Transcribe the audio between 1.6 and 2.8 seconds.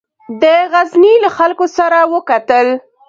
سره وکتل.